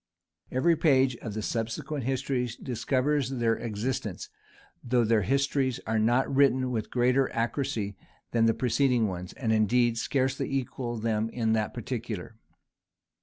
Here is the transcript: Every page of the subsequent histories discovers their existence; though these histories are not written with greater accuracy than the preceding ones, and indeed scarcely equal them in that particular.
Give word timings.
Every 0.51 0.75
page 0.75 1.15
of 1.17 1.35
the 1.35 1.43
subsequent 1.43 2.05
histories 2.05 2.55
discovers 2.55 3.29
their 3.29 3.55
existence; 3.57 4.29
though 4.83 5.03
these 5.03 5.27
histories 5.27 5.79
are 5.85 5.99
not 5.99 6.27
written 6.35 6.71
with 6.71 6.89
greater 6.89 7.31
accuracy 7.35 7.95
than 8.31 8.47
the 8.47 8.55
preceding 8.55 9.07
ones, 9.07 9.31
and 9.33 9.53
indeed 9.53 9.99
scarcely 9.99 10.51
equal 10.51 10.97
them 10.97 11.29
in 11.29 11.53
that 11.53 11.75
particular. 11.75 12.35